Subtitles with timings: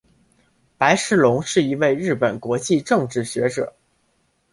[0.79, 3.71] 白石隆是一名日本国际政治学者。